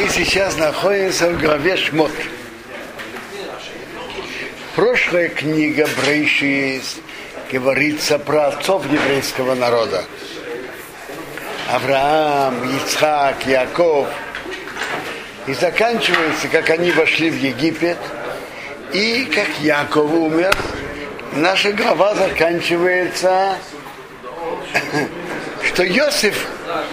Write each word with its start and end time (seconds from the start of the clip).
Мы 0.00 0.08
сейчас 0.08 0.56
находимся 0.56 1.28
в 1.28 1.38
главе 1.38 1.76
Шмот. 1.76 2.10
Прошлая 4.74 5.28
книга 5.28 5.86
Брейшис 6.00 6.96
говорится 7.52 8.18
про 8.18 8.46
отцов 8.46 8.90
еврейского 8.90 9.54
народа. 9.54 10.04
Авраам, 11.70 12.54
Ицхак, 12.78 13.46
Яков. 13.46 14.08
И 15.46 15.52
заканчивается, 15.52 16.48
как 16.48 16.70
они 16.70 16.92
вошли 16.92 17.28
в 17.28 17.36
Египет, 17.36 17.98
и 18.94 19.26
как 19.26 19.48
Яков 19.60 20.10
умер. 20.10 20.56
Наша 21.32 21.72
глава 21.72 22.14
заканчивается, 22.14 23.54
что 25.66 25.86
Иосиф 25.86 26.46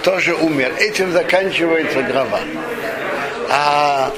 тоже 0.04 0.36
умер. 0.36 0.74
Этим 0.78 1.14
заканчивается 1.14 2.02
глава. 2.04 2.42
А 3.50 4.12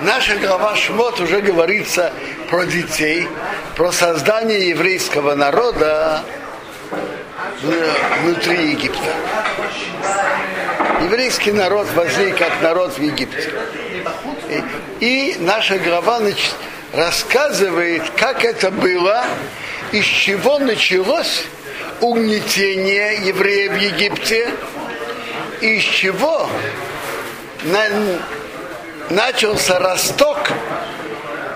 наша 0.00 0.36
глава 0.36 0.74
Шмот 0.74 1.20
уже 1.20 1.40
говорится 1.40 2.12
про 2.50 2.64
детей, 2.64 3.28
про 3.76 3.92
создание 3.92 4.68
еврейского 4.70 5.34
народа 5.34 6.22
внутри 8.22 8.72
Египта. 8.72 9.14
Еврейский 11.04 11.52
народ 11.52 11.86
возник 11.94 12.36
как 12.36 12.60
народ 12.62 12.98
в 12.98 13.02
Египте. 13.02 13.52
И, 15.00 15.36
наша 15.38 15.78
глава 15.78 16.18
значит, 16.18 16.54
рассказывает, 16.92 18.02
как 18.16 18.44
это 18.44 18.70
было, 18.70 19.24
из 19.92 20.04
чего 20.04 20.58
началось 20.58 21.44
угнетение 22.00 23.20
евреев 23.24 23.72
в 23.72 23.76
Египте, 23.76 24.50
из 25.60 25.82
чего 25.82 26.48
на, 27.64 27.86
начался 29.10 29.78
росток 29.78 30.38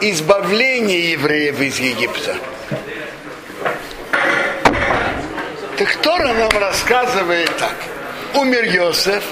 избавления 0.01 1.11
евреев 1.13 1.61
из 1.61 1.79
Египта. 1.79 2.37
Так 5.79 5.95
Тора 5.97 6.33
нам 6.33 6.51
рассказывает 6.59 7.55
так. 7.59 7.75
Умер 8.35 8.65
Йосеф, 8.65 9.25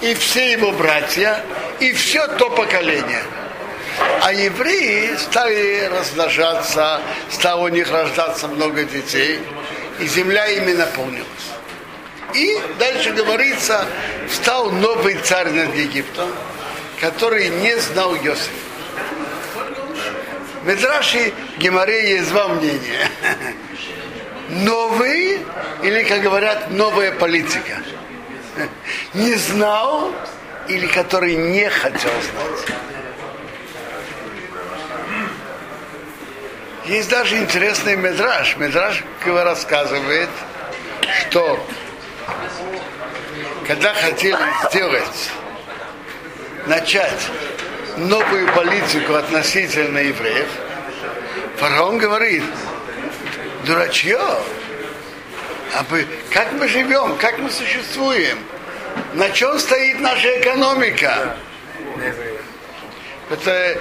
и 0.00 0.14
все 0.14 0.52
его 0.52 0.72
братья, 0.72 1.40
и 1.80 1.92
все 1.92 2.26
то 2.26 2.50
поколение. 2.50 3.22
А 4.22 4.32
евреи 4.32 5.16
стали 5.16 5.86
размножаться, 5.86 7.00
стало 7.30 7.64
у 7.64 7.68
них 7.68 7.90
рождаться 7.90 8.48
много 8.48 8.84
детей, 8.84 9.38
и 10.00 10.06
земля 10.06 10.46
ими 10.48 10.72
наполнилась. 10.72 11.53
И 12.34 12.60
дальше 12.78 13.12
говорится, 13.12 13.86
стал 14.28 14.70
новый 14.70 15.14
царь 15.18 15.50
над 15.50 15.74
Египтом, 15.74 16.28
который 17.00 17.48
не 17.48 17.78
знал 17.78 18.14
Йосифа. 18.16 18.50
Медраши 20.64 21.32
Гемаре 21.58 22.10
есть 22.16 22.30
два 22.30 22.48
мнения. 22.48 23.08
Новый, 24.48 25.40
или, 25.82 26.02
как 26.04 26.22
говорят, 26.22 26.70
новая 26.70 27.12
политика. 27.12 27.78
Не 29.12 29.34
знал, 29.34 30.12
или 30.68 30.86
который 30.86 31.36
не 31.36 31.68
хотел 31.68 32.10
знать. 32.10 32.76
Есть 36.86 37.08
даже 37.08 37.38
интересный 37.38 37.96
медраж. 37.96 38.56
Медраж 38.56 39.04
рассказывает, 39.24 40.28
что 41.20 41.64
когда 43.66 43.94
хотели 43.94 44.36
сделать, 44.68 45.30
начать 46.66 47.28
новую 47.96 48.52
политику 48.52 49.14
относительно 49.14 49.98
евреев, 49.98 50.48
фараон 51.56 51.98
говорит, 51.98 52.42
дурачье, 53.64 54.18
а 54.18 55.84
мы, 55.90 56.06
как 56.32 56.52
мы 56.52 56.68
живем, 56.68 57.16
как 57.16 57.38
мы 57.38 57.50
существуем, 57.50 58.38
на 59.14 59.30
чем 59.30 59.58
стоит 59.58 60.00
наша 60.00 60.40
экономика? 60.40 61.36
Это 63.30 63.78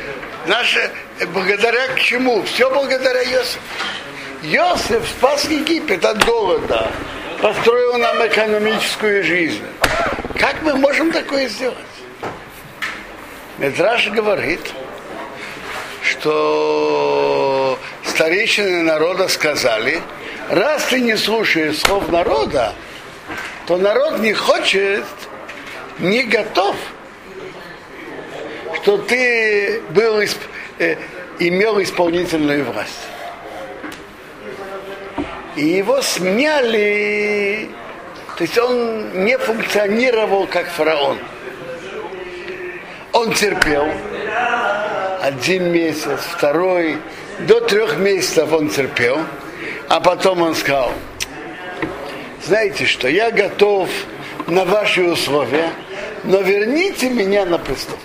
наше, 0.47 0.89
благодаря 1.33 1.87
к 1.89 1.99
чему? 1.99 2.43
Все 2.43 2.69
благодаря 2.69 3.21
Йосифу. 3.21 3.59
Йосиф 4.43 5.07
спас 5.07 5.45
Египет 5.45 6.03
от 6.03 6.25
голода, 6.25 6.91
построил 7.43 7.97
нам 7.97 8.25
экономическую 8.25 9.21
жизнь. 9.21 9.61
Как 10.39 10.61
мы 10.61 10.77
можем 10.77 11.11
такое 11.11 11.49
сделать? 11.49 11.77
Медраж 13.57 14.09
говорит, 14.11 14.61
что 16.01 17.77
старейшины 18.05 18.83
народа 18.83 19.27
сказали, 19.27 20.01
раз 20.49 20.85
ты 20.85 21.01
не 21.01 21.17
слушаешь 21.17 21.79
слов 21.79 22.07
народа, 22.09 22.73
то 23.67 23.75
народ 23.75 24.19
не 24.19 24.31
хочет, 24.31 25.03
не 25.99 26.23
готов, 26.23 26.77
что 28.81 28.99
ты 28.99 29.81
был, 29.89 30.21
э, 30.79 30.95
имел 31.39 31.81
исполнительную 31.81 32.63
власть. 32.63 33.01
И 35.55 35.65
его 35.65 36.01
сняли, 36.01 37.69
то 38.37 38.43
есть 38.43 38.57
он 38.57 39.23
не 39.23 39.37
функционировал 39.37 40.47
как 40.47 40.67
фараон. 40.67 41.17
Он 43.11 43.31
терпел 43.33 43.87
один 45.21 45.71
месяц, 45.71 46.19
второй, 46.35 46.97
до 47.39 47.61
трех 47.61 47.97
месяцев 47.97 48.51
он 48.51 48.69
терпел, 48.69 49.19
а 49.89 49.99
потом 49.99 50.41
он 50.41 50.55
сказал, 50.55 50.91
знаете 52.43 52.85
что, 52.85 53.07
я 53.07 53.31
готов 53.31 53.89
на 54.47 54.65
ваши 54.65 55.03
условия, 55.03 55.69
но 56.23 56.41
верните 56.41 57.09
меня 57.09 57.45
на 57.45 57.57
престол. 57.57 57.97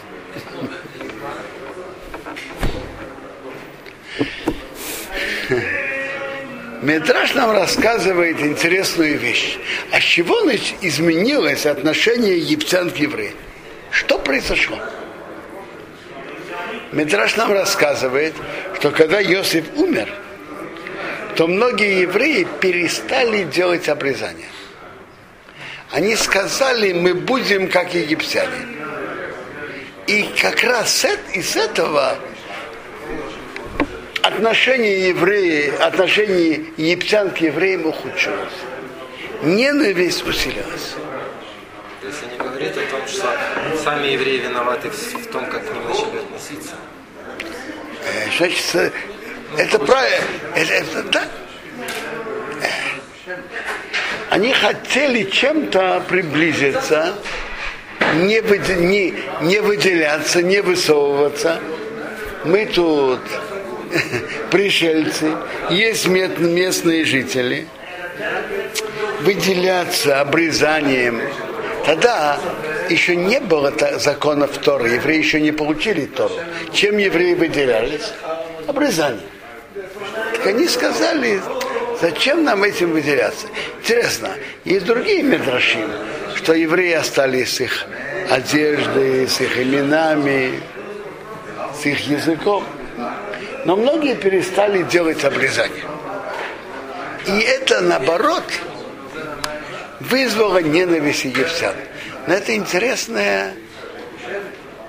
Медраж 6.89 7.35
нам 7.35 7.51
рассказывает 7.51 8.41
интересную 8.41 9.19
вещь. 9.19 9.59
А 9.93 10.01
с 10.01 10.03
чего 10.03 10.37
изменилось 10.81 11.67
отношение 11.67 12.39
египтян 12.39 12.91
к 12.91 12.97
евреям? 12.97 13.35
Что 13.91 14.19
произошло? 14.19 14.79
Медраж 16.93 17.37
нам 17.37 17.53
рассказывает, 17.53 18.33
что 18.79 18.91
когда 18.91 19.23
Иосиф 19.23 19.67
умер, 19.77 20.09
то 21.37 21.47
многие 21.47 22.01
евреи 22.01 22.49
перестали 22.59 23.45
делать 23.45 23.91
обрезание. 23.91 24.49
Они 25.91 26.17
сказали, 26.17 26.95
мы 26.95 27.13
будем 27.13 27.69
как 27.69 27.93
египтяне. 27.93 28.67
И 30.07 30.23
как 30.41 30.63
раз 30.65 31.05
из 31.35 31.55
этого 31.55 32.19
отношение 34.29 35.09
евреев, 35.09 35.81
отношение 35.81 36.65
египтян 36.77 37.31
к 37.31 37.39
евреям 37.39 37.87
ухудшилось. 37.87 38.59
Ненависть 39.43 40.27
усилилась. 40.27 40.95
То 42.01 42.07
есть 42.09 42.19
они 42.29 42.37
говорят 42.39 42.77
о 42.77 42.91
том, 42.91 43.09
что 43.09 43.33
сами 43.83 44.09
евреи 44.09 44.39
виноваты 44.39 44.91
в 44.91 45.27
том, 45.33 45.47
как 45.47 45.67
к 45.67 45.75
ним 45.75 45.85
начали 45.89 46.19
относиться. 46.19 46.75
Э, 48.05 48.31
значит, 48.37 48.93
это 49.57 49.79
правильно. 49.79 50.27
Это, 50.55 50.73
это 50.75 51.03
так. 51.05 51.29
Они 54.31 54.53
хотели 54.53 55.25
чем-то 55.25 56.05
приблизиться, 56.07 57.15
не, 58.17 58.41
не, 58.77 59.15
не 59.41 59.61
выделяться, 59.61 60.43
не 60.43 60.61
высовываться. 60.61 61.59
Мы 62.45 62.67
тут 62.67 63.21
пришельцы, 64.51 65.33
есть 65.71 66.07
местные 66.07 67.05
жители, 67.05 67.67
выделяться 69.21 70.21
обрезанием. 70.21 71.21
Тогда 71.85 72.39
еще 72.91 73.17
не 73.17 73.41
было 73.41 73.73
законов 73.99 74.59
Торы, 74.59 74.91
евреи 74.91 75.19
еще 75.19 75.41
не 75.41 75.53
получили 75.53 76.07
Тору. 76.07 76.35
Чем 76.73 76.99
евреи 76.99 77.35
выделялись? 77.35 78.13
Обрезание. 78.67 79.23
Так 80.35 80.47
они 80.47 80.69
сказали, 80.69 81.41
зачем 82.01 82.45
нам 82.45 82.63
этим 82.63 82.93
выделяться? 82.93 83.47
Интересно, 83.81 84.31
есть 84.65 84.85
другие 84.85 85.23
медраши, 85.23 85.79
что 86.37 86.55
евреи 86.55 86.93
остались 86.93 87.57
с 87.57 87.61
их 87.61 87.87
одеждой, 88.31 89.27
с 89.27 89.41
их 89.41 89.59
именами, 89.59 90.61
с 91.81 91.87
их 91.87 92.07
языком. 92.09 92.65
Но 93.65 93.77
многие 93.77 94.15
перестали 94.15 94.83
делать 94.85 95.25
обрезание. 95.25 95.85
И 97.27 97.41
это, 97.41 97.81
наоборот, 97.81 98.45
вызвало 100.01 100.59
ненависть 100.59 101.25
египтян. 101.25 101.75
Но 102.27 102.35
это 102.35 102.55
интересная 102.55 103.55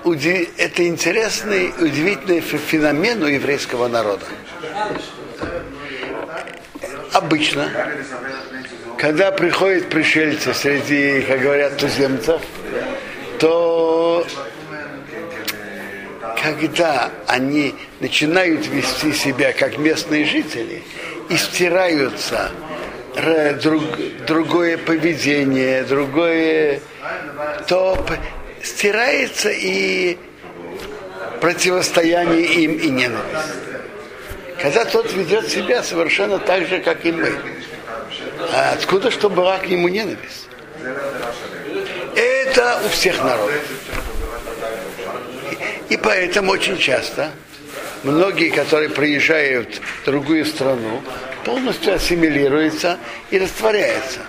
это 0.04 0.86
интересный, 0.86 1.74
удивительный 1.78 2.40
феномен 2.40 3.22
у 3.22 3.26
еврейского 3.26 3.88
народа. 3.88 4.24
Обычно, 7.12 7.68
когда 8.96 9.30
приходят 9.32 9.88
пришельцы 9.88 10.54
среди, 10.54 11.22
как 11.22 11.40
говорят, 11.40 11.76
туземцев, 11.76 12.40
то 13.38 14.26
когда 16.42 17.10
они 17.26 17.74
начинают 18.00 18.66
вести 18.66 19.12
себя 19.12 19.52
как 19.52 19.78
местные 19.78 20.24
жители 20.24 20.82
и 21.28 21.36
стираются 21.36 22.50
друг, 23.62 23.82
другое 24.26 24.78
поведение, 24.78 25.84
другое, 25.84 26.80
то 27.68 28.04
стирается 28.62 29.50
и 29.50 30.16
противостояние 31.40 32.46
им 32.46 32.72
и 32.72 32.88
ненависть. 32.88 33.54
Когда 34.60 34.84
тот 34.84 35.12
ведет 35.12 35.48
себя 35.48 35.82
совершенно 35.82 36.38
так 36.38 36.66
же, 36.66 36.80
как 36.80 37.04
и 37.04 37.12
мы. 37.12 37.32
А 38.52 38.72
откуда, 38.72 39.10
что 39.10 39.28
была 39.28 39.58
к 39.58 39.68
нему 39.68 39.88
ненависть? 39.88 40.48
Это 42.14 42.80
у 42.84 42.88
всех 42.88 43.22
народов. 43.22 43.62
И 45.90 45.96
поэтому 45.96 46.52
очень 46.52 46.78
часто 46.78 47.30
многие, 48.04 48.50
которые 48.50 48.88
приезжают 48.88 49.80
в 50.02 50.04
другую 50.06 50.46
страну, 50.46 51.02
полностью 51.44 51.94
ассимилируются 51.94 52.96
и 53.30 53.38
растворяются. 53.38 54.20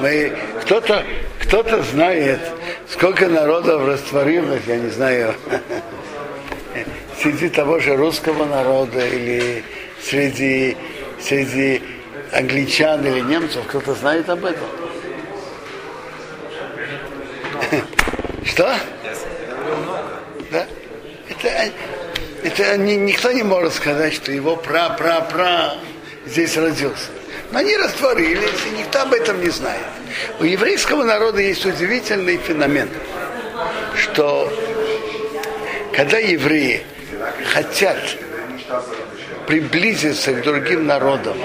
Мы, 0.00 0.36
кто-то, 0.62 1.04
кто-то 1.40 1.84
знает, 1.84 2.40
сколько 2.88 3.28
народов 3.28 3.86
растворилось, 3.86 4.62
я 4.66 4.76
не 4.76 4.90
знаю, 4.90 5.34
среди 7.22 7.48
того 7.48 7.78
же 7.78 7.96
русского 7.96 8.44
народа 8.44 9.06
или 9.06 9.62
среди, 10.02 10.76
среди 11.20 11.80
англичан 12.32 13.06
или 13.06 13.20
немцев, 13.20 13.64
кто-то 13.68 13.94
знает 13.94 14.28
об 14.28 14.44
этом. 14.44 14.66
Что? 18.44 18.74
Да? 20.52 20.66
Это, 21.30 21.72
это 22.44 22.76
не, 22.76 22.96
никто 22.96 23.32
не 23.32 23.42
может 23.42 23.72
сказать, 23.72 24.12
что 24.12 24.30
его 24.32 24.54
пра-пра-пра 24.54 25.76
здесь 26.26 26.56
родился. 26.58 27.08
Но 27.50 27.60
они 27.60 27.74
растворились, 27.76 28.60
и 28.70 28.78
никто 28.78 29.00
об 29.02 29.14
этом 29.14 29.42
не 29.42 29.48
знает. 29.48 29.84
У 30.40 30.44
еврейского 30.44 31.04
народа 31.04 31.40
есть 31.40 31.64
удивительный 31.64 32.36
феномен, 32.36 32.90
что 33.96 34.52
когда 35.94 36.18
евреи 36.18 36.82
хотят 37.46 37.98
приблизиться 39.46 40.34
к 40.34 40.42
другим 40.42 40.86
народам 40.86 41.38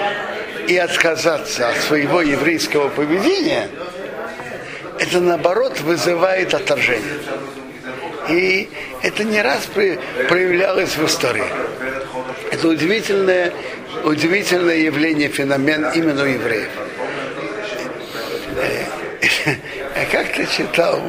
и 0.66 0.76
отказаться 0.76 1.70
от 1.70 1.76
своего 1.78 2.20
еврейского 2.20 2.88
поведения, 2.90 3.68
это 4.98 5.20
наоборот 5.20 5.80
вызывает 5.80 6.52
отторжение. 6.52 7.18
И 8.28 8.68
это 9.02 9.24
не 9.24 9.40
раз 9.40 9.66
проявлялось 10.28 10.96
в 10.96 11.06
истории. 11.06 11.44
Это 12.50 12.68
удивительное, 12.68 13.52
удивительное 14.04 14.76
явление, 14.76 15.28
феномен 15.28 15.86
именно 15.94 16.22
у 16.22 16.26
евреев. 16.26 16.68
Я 19.46 20.04
как-то 20.10 20.46
читал 20.46 21.00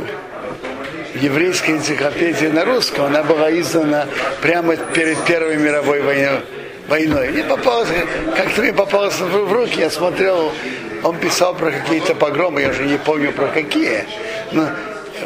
еврейская 1.16 1.74
энциклопедия 1.74 2.51
на 2.51 2.66
русском, 2.66 3.06
она 3.06 3.24
была 3.24 3.51
издана 3.51 4.07
прямо 4.42 4.75
перед 4.77 5.18
Первой 5.25 5.57
мировой 5.57 6.01
войной. 6.01 6.39
войной. 6.88 7.30
Мне 7.30 7.44
попалось, 7.44 7.89
как-то 8.36 8.62
мне 8.62 8.74
попалось 8.74 9.19
в 9.19 9.51
руки, 9.51 9.80
я 9.80 9.89
смотрел, 9.89 10.51
он 11.04 11.18
писал 11.18 11.56
про 11.56 11.71
какие-то 11.71 12.16
погромы, 12.16 12.62
я 12.62 12.69
уже 12.69 12.86
не 12.86 12.98
помню 12.98 13.31
про 13.31 13.48
какие, 13.48 14.06
но 14.51 14.69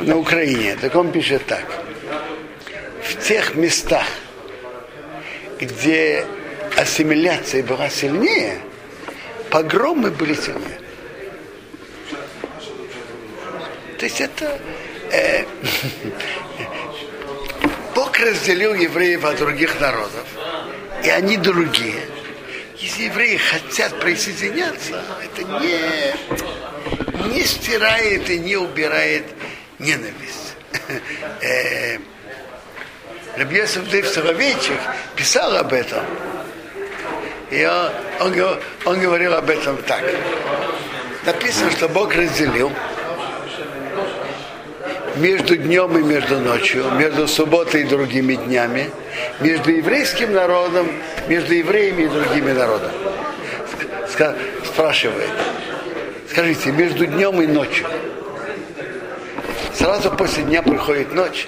на 0.01 0.17
Украине. 0.17 0.77
Так 0.79 0.95
он 0.95 1.11
пишет 1.11 1.45
так. 1.45 1.82
В 3.03 3.27
тех 3.27 3.55
местах, 3.55 4.07
где 5.59 6.25
ассимиляция 6.77 7.63
была 7.63 7.89
сильнее, 7.89 8.59
погромы 9.49 10.11
были 10.11 10.33
сильнее. 10.33 10.79
То 13.97 14.05
есть 14.05 14.21
это 14.21 14.59
э, 15.11 15.43
Бог 17.95 18.17
разделил 18.19 18.73
евреев 18.73 19.25
от 19.25 19.37
других 19.37 19.79
народов, 19.79 20.25
и 21.03 21.09
они 21.09 21.37
другие. 21.37 22.01
Если 22.77 23.03
евреи 23.03 23.37
хотят 23.37 23.99
присоединяться, 23.99 25.03
это 25.23 25.43
не, 25.43 26.13
не 27.33 27.43
стирает 27.43 28.29
и 28.29 28.39
не 28.39 28.57
убирает 28.57 29.25
ненависть. 29.79 30.55
Рабьесов 33.37 33.89
Дэйв 33.89 34.07
Соловейчик 34.07 34.77
писал 35.15 35.55
об 35.55 35.73
этом. 35.73 36.05
И 37.49 37.65
он, 37.65 38.33
он, 38.39 38.59
он 38.85 38.99
говорил 38.99 39.33
об 39.33 39.49
этом 39.49 39.77
так. 39.77 40.03
Написано, 41.25 41.71
что 41.71 41.87
Бог 41.87 42.13
разделил 42.15 42.71
между 45.15 45.55
днем 45.57 45.97
и 45.97 46.03
между 46.03 46.39
ночью, 46.39 46.85
между 46.91 47.27
субботой 47.27 47.81
и 47.81 47.83
другими 47.85 48.35
днями, 48.35 48.91
между 49.39 49.71
еврейским 49.71 50.33
народом, 50.33 50.91
между 51.27 51.53
евреями 51.53 52.03
и 52.03 52.07
другими 52.07 52.51
народами. 52.51 52.93
Спрашивает, 54.65 55.29
скажите, 56.29 56.71
между 56.71 57.05
днем 57.07 57.41
и 57.41 57.47
ночью. 57.47 57.87
Сразу 59.73 60.11
после 60.11 60.43
дня 60.43 60.61
приходит 60.61 61.13
ночь. 61.13 61.47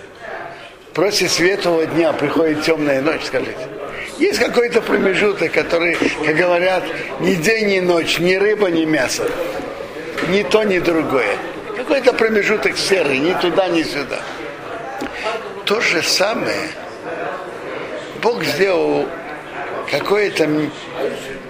После 0.96 1.28
светлого 1.28 1.86
дня 1.86 2.14
приходит 2.14 2.64
темная 2.64 3.02
ночь, 3.02 3.26
скажите. 3.26 3.68
Есть 4.18 4.40
какой-то 4.40 4.82
промежуток, 4.82 5.52
который, 5.52 5.98
как 6.26 6.38
говорят, 6.38 6.86
ни 7.20 7.36
день, 7.36 7.68
ни 7.68 7.80
ночь, 7.82 8.18
ни 8.18 8.36
рыба, 8.36 8.70
ни 8.70 8.86
мясо. 8.86 9.30
Ни 10.30 10.44
то, 10.44 10.64
ни 10.64 10.80
другое. 10.80 11.36
Какой-то 11.76 12.14
промежуток 12.14 12.78
серый, 12.78 13.20
ни 13.20 13.34
туда, 13.34 13.68
ни 13.68 13.84
сюда. 13.84 14.22
То 15.66 15.82
же 15.82 16.02
самое 16.02 16.70
Бог 18.22 18.46
сделал 18.46 19.06
какой-то 19.92 20.50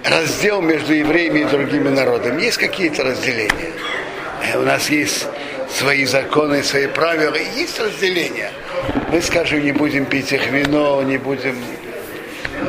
раздел 0.04 0.60
между 0.60 0.92
евреями 0.92 1.40
и 1.40 1.44
другими 1.44 1.88
народами. 1.88 2.42
Есть 2.42 2.58
какие-то 2.58 3.04
разделения. 3.04 3.72
Э, 4.42 4.58
у 4.58 4.62
нас 4.62 4.90
есть 4.90 5.28
свои 5.70 6.04
законы, 6.04 6.64
свои 6.64 6.88
правила, 6.88 7.36
есть 7.54 7.78
разделения. 7.78 8.50
Мы 9.10 9.22
скажем, 9.22 9.64
не 9.64 9.72
будем 9.72 10.04
пить 10.04 10.32
их 10.32 10.46
вино, 10.48 11.02
не 11.02 11.18
будем... 11.18 11.56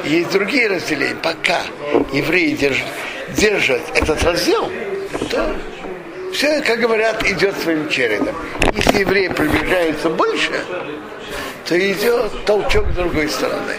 Есть 0.05 0.31
другие 0.31 0.67
разделения. 0.67 1.15
Пока 1.15 1.61
евреи 2.13 2.55
держат, 2.55 2.87
держат 3.35 3.81
этот 3.93 4.23
раздел, 4.23 4.69
то 5.29 5.55
все, 6.33 6.61
как 6.61 6.79
говорят, 6.79 7.25
идет 7.25 7.57
своим 7.57 7.89
чередом. 7.89 8.35
Если 8.73 8.99
евреи 8.99 9.29
приближаются 9.29 10.09
больше, 10.09 10.51
то 11.65 11.77
идет 11.79 12.45
толчок 12.45 12.85
с 12.91 12.95
другой 12.95 13.29
стороны. 13.29 13.73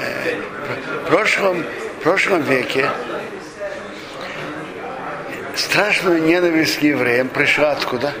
Э, 0.00 0.36
в 1.04 1.08
прошлом, 1.08 1.62
в 1.62 2.02
прошлом 2.02 2.42
веке 2.42 2.88
страшную 5.54 6.22
ненависть 6.22 6.78
к 6.78 6.82
евреям 6.82 7.28
пришла 7.28 7.72
откуда? 7.72 8.14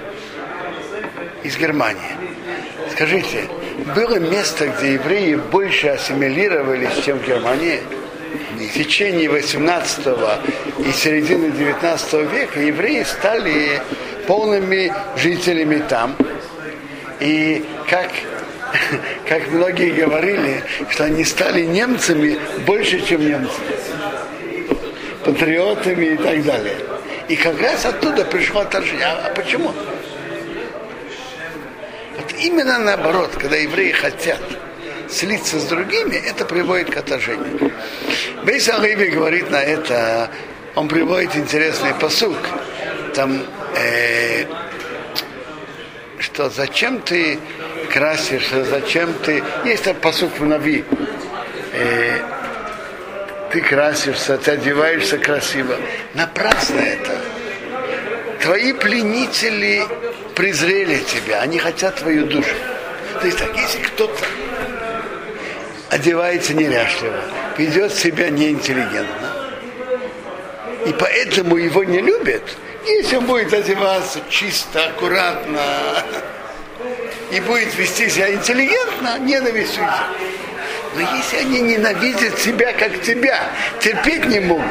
Из 1.44 1.56
Германии. 1.56 2.00
Скажите, 2.92 3.48
было 3.96 4.18
место, 4.18 4.68
где 4.68 4.94
евреи 4.94 5.34
больше 5.34 5.88
ассимилировались, 5.88 7.04
чем 7.04 7.18
в 7.18 7.26
Германии? 7.26 7.80
в 8.58 8.72
течение 8.74 9.28
18 9.28 10.06
и 10.86 10.92
середины 10.92 11.50
19 11.50 12.12
века 12.32 12.60
евреи 12.60 13.02
стали 13.04 13.80
полными 14.26 14.92
жителями 15.16 15.82
там. 15.88 16.16
И 17.20 17.64
как, 17.88 18.10
как 19.28 19.50
многие 19.50 19.90
говорили, 19.90 20.62
что 20.90 21.04
они 21.04 21.24
стали 21.24 21.62
немцами 21.62 22.38
больше, 22.66 23.04
чем 23.06 23.26
немцы. 23.26 23.60
Патриотами 25.24 26.06
и 26.06 26.16
так 26.16 26.44
далее. 26.44 26.76
И 27.28 27.36
как 27.36 27.60
раз 27.60 27.86
оттуда 27.86 28.24
пришло 28.24 28.62
отторжение. 28.62 29.06
А, 29.06 29.32
почему? 29.34 29.72
Вот 32.22 32.34
именно 32.38 32.78
наоборот, 32.78 33.32
когда 33.36 33.56
евреи 33.56 33.90
хотят 33.90 34.38
слиться 35.10 35.58
с 35.58 35.64
другими, 35.64 36.14
это 36.14 36.44
приводит 36.44 36.90
к 36.90 36.96
отторжению. 36.96 37.72
Бейс 38.44 38.68
Алиби 38.68 39.06
говорит 39.06 39.50
на 39.50 39.60
это, 39.60 40.30
он 40.76 40.86
приводит 40.86 41.34
интересный 41.34 41.94
посук. 41.94 42.38
Там 43.16 43.44
э, 43.76 44.44
что 46.20 46.48
зачем 46.48 47.00
ты 47.00 47.40
красишься, 47.92 48.64
зачем 48.66 49.12
ты... 49.14 49.42
Есть 49.64 49.82
там 49.82 49.96
посуд 49.96 50.30
в 50.38 50.44
Нави. 50.46 50.84
Э, 51.72 52.18
ты 53.50 53.62
красишься, 53.62 54.38
ты 54.38 54.52
одеваешься 54.52 55.18
красиво. 55.18 55.74
Напрасно 56.14 56.78
это. 56.78 57.18
Твои 58.40 58.72
пленители 58.72 59.82
презрели 60.34 60.98
тебя, 60.98 61.40
они 61.40 61.58
хотят 61.58 61.96
твою 61.96 62.26
душу. 62.26 62.54
То 63.20 63.26
есть 63.26 63.38
так, 63.38 63.56
если 63.56 63.80
кто-то 63.82 64.24
одевается 65.90 66.54
неряшливо, 66.54 67.20
ведет 67.58 67.94
себя 67.94 68.30
неинтеллигентно, 68.30 69.32
и 70.86 70.92
поэтому 70.92 71.56
его 71.56 71.84
не 71.84 72.00
любят, 72.00 72.42
если 72.86 73.16
он 73.16 73.26
будет 73.26 73.52
одеваться 73.52 74.20
чисто, 74.28 74.86
аккуратно 74.86 75.60
и 77.30 77.40
будет 77.40 77.74
вести 77.76 78.08
себя 78.08 78.32
интеллигентно, 78.32 79.18
ненависть 79.20 79.78
уйдет. 79.78 79.92
Но 80.94 81.16
если 81.16 81.36
они 81.38 81.60
ненавидят 81.60 82.38
себя, 82.38 82.72
как 82.72 83.00
тебя, 83.00 83.48
терпеть 83.80 84.26
не 84.26 84.40
могут, 84.40 84.66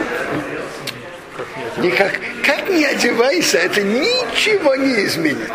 никак, 1.78 2.20
как 2.46 2.70
не 2.70 2.86
одевайся, 2.86 3.58
это 3.58 3.82
ничего 3.82 4.76
не 4.76 5.06
изменит. 5.06 5.52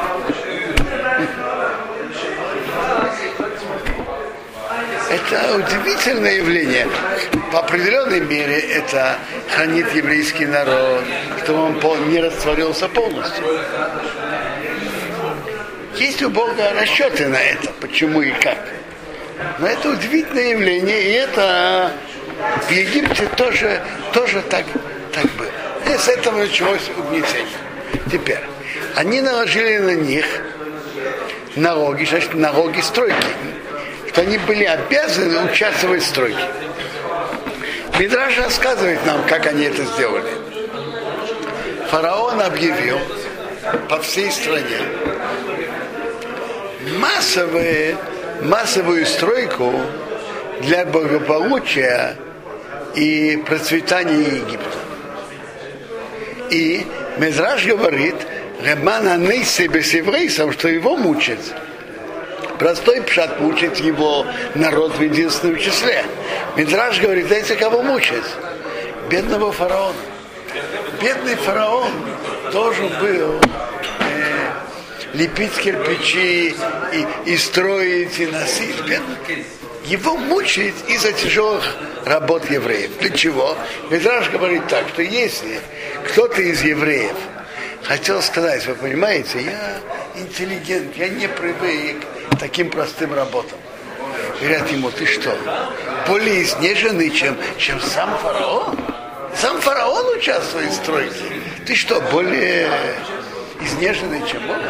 Это 5.08 5.56
удивительное 5.56 6.34
явление. 6.34 6.88
По 7.52 7.60
определенной 7.60 8.20
мере 8.20 8.58
это 8.58 9.16
хранит 9.54 9.92
еврейский 9.94 10.46
народ, 10.46 11.04
чтобы 11.42 11.88
он 11.88 12.08
не 12.10 12.20
растворился 12.20 12.88
полностью. 12.88 13.44
Есть 15.96 16.22
у 16.22 16.28
Бога 16.28 16.72
расчеты 16.78 17.28
на 17.28 17.36
это, 17.36 17.70
почему 17.80 18.20
и 18.20 18.30
как. 18.32 18.58
Но 19.58 19.66
это 19.66 19.90
удивительное 19.90 20.50
явление, 20.50 21.02
и 21.02 21.12
это 21.12 21.92
в 22.68 22.70
Египте 22.70 23.26
тоже, 23.36 23.82
тоже 24.12 24.42
так, 24.42 24.64
так 25.12 25.24
было. 25.32 25.55
И 25.86 25.98
с 25.98 26.08
этого 26.08 26.38
началось 26.38 26.90
угнетение. 26.96 27.46
Теперь, 28.10 28.40
они 28.94 29.20
наложили 29.20 29.78
на 29.78 29.94
них 29.94 30.26
налоги, 31.56 32.04
значит, 32.04 32.34
налоги 32.34 32.80
стройки 32.80 33.26
что 34.16 34.22
они 34.22 34.38
были 34.38 34.64
обязаны 34.64 35.44
участвовать 35.44 36.02
в 36.02 36.06
стройке. 36.06 36.40
Мидраж 37.98 38.38
рассказывает 38.38 39.04
нам, 39.04 39.22
как 39.26 39.46
они 39.46 39.64
это 39.64 39.84
сделали. 39.84 40.30
Фараон 41.90 42.40
объявил 42.40 42.98
по 43.90 44.00
всей 44.00 44.32
стране 44.32 44.78
массовые, 46.98 47.98
массовую 48.40 49.04
стройку 49.04 49.70
для 50.62 50.86
благополучия 50.86 52.16
и 52.94 53.36
процветания 53.46 54.38
Египта. 54.38 54.78
И 56.50 56.86
Мезраж 57.18 57.64
говорит, 57.66 58.14
Реман 58.62 59.06
Анейсе 59.08 59.66
Бесеврейсом, 59.66 60.52
что 60.52 60.68
его 60.68 60.96
мучат 60.96 61.38
Простой 62.58 63.02
пшат 63.02 63.38
мучит 63.40 63.76
его 63.76 64.26
народ 64.54 64.96
в 64.96 65.02
единственном 65.02 65.58
числе. 65.58 66.04
Мидраж 66.56 67.00
говорит, 67.00 67.26
знаете, 67.26 67.54
кого 67.54 67.82
мучить? 67.82 68.24
Бедного 69.10 69.52
фараона. 69.52 69.96
Бедный 71.00 71.36
фараон 71.36 71.90
тоже 72.52 72.82
был 73.00 73.40
э, 74.00 74.50
лепить 75.12 75.52
кирпичи 75.52 76.54
и, 76.94 77.06
и 77.30 77.36
строить, 77.36 78.18
и 78.18 78.26
носить. 78.26 78.80
Бедный. 78.86 79.44
Его 79.86 80.16
мучает 80.16 80.74
из-за 80.88 81.12
тяжелых 81.12 81.76
работ 82.04 82.50
евреев. 82.50 82.98
Для 82.98 83.10
чего? 83.10 83.56
Мидраж 83.88 84.30
говорит 84.30 84.66
так, 84.66 84.88
что 84.88 85.02
если 85.02 85.60
кто-то 86.08 86.42
из 86.42 86.62
евреев 86.62 87.14
хотел 87.84 88.20
сказать, 88.20 88.66
вы 88.66 88.74
понимаете, 88.74 89.42
я 89.42 89.78
интеллигент, 90.20 90.96
я 90.96 91.08
не 91.08 91.28
привык 91.28 92.04
таким 92.40 92.68
простым 92.70 93.14
работам. 93.14 93.58
Говорят 94.40 94.68
ему, 94.72 94.90
ты 94.90 95.06
что, 95.06 95.38
более 96.08 96.42
изнеженный, 96.42 97.10
чем, 97.10 97.36
чем 97.56 97.80
сам 97.80 98.18
фараон? 98.18 98.76
Сам 99.36 99.60
фараон 99.60 100.16
участвует 100.16 100.70
в 100.70 100.74
стройке. 100.74 101.14
Ты 101.64 101.76
что, 101.76 102.00
более 102.10 102.68
изнеженный, 103.60 104.26
чем 104.26 104.50
он? 104.50 104.60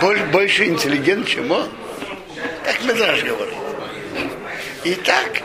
Больше, 0.00 0.24
больше 0.26 0.66
интеллигент, 0.66 1.28
чем 1.28 1.52
он? 1.52 1.68
Так 2.64 2.82
Медраж 2.82 3.22
говорит. 3.22 3.63
И 4.84 4.94
так 4.94 5.42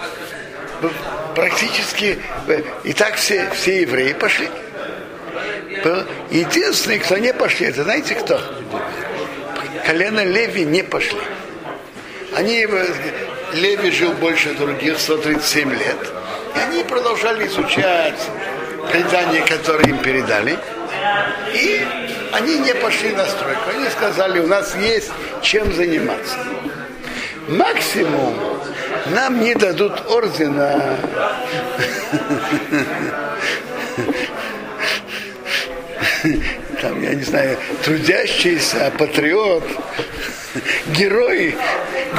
практически, 1.35 2.19
и 2.83 2.93
так 2.93 3.15
все, 3.15 3.49
все 3.53 3.81
евреи 3.81 4.13
пошли. 4.13 4.49
Единственный, 6.29 6.99
кто 6.99 7.17
не 7.17 7.33
пошли, 7.33 7.67
это 7.67 7.83
знаете 7.83 8.15
кто? 8.15 8.39
Колено 9.85 10.23
Леви 10.23 10.65
не 10.65 10.83
пошли. 10.83 11.19
Они, 12.35 12.67
Леви 13.53 13.91
жил 13.91 14.11
больше 14.13 14.53
других, 14.53 14.99
137 14.99 15.71
лет. 15.71 15.97
И 16.55 16.59
они 16.59 16.83
продолжали 16.83 17.47
изучать 17.47 18.19
предания, 18.91 19.41
которые 19.41 19.89
им 19.89 19.99
передали. 19.99 20.57
И 21.53 21.85
они 22.33 22.59
не 22.59 22.73
пошли 22.75 23.11
на 23.11 23.25
стройку. 23.25 23.61
Они 23.75 23.89
сказали, 23.89 24.39
у 24.39 24.47
нас 24.47 24.75
есть 24.75 25.11
чем 25.41 25.73
заниматься. 25.73 26.35
Максимум 27.47 28.58
нам 29.11 29.41
не 29.41 29.55
дадут 29.55 29.93
ордена 30.09 30.97
там, 36.81 37.01
я 37.01 37.13
не 37.13 37.23
знаю, 37.23 37.57
трудящийся, 37.83 38.91
патриот, 38.97 39.63
герой, 40.87 41.55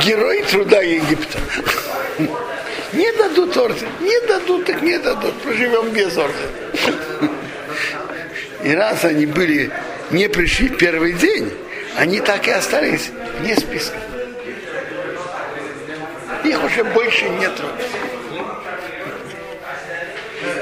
герой 0.04 0.42
труда 0.42 0.80
Египта. 0.80 1.38
Не 2.92 3.12
дадут 3.12 3.56
орден, 3.56 3.88
не 4.00 4.26
дадут, 4.26 4.66
так 4.66 4.82
не 4.82 4.98
дадут, 4.98 5.34
проживем 5.42 5.90
без 5.90 6.16
ордена. 6.16 7.30
И 8.64 8.74
раз 8.74 9.04
они 9.04 9.26
были, 9.26 9.70
не 10.10 10.28
пришли 10.28 10.68
первый 10.68 11.12
день, 11.14 11.52
они 11.96 12.20
так 12.20 12.46
и 12.48 12.50
остались 12.50 13.10
вне 13.40 13.56
списка. 13.56 13.96
Их 16.44 16.64
уже 16.64 16.84
больше 16.84 17.28
нет. 17.28 17.52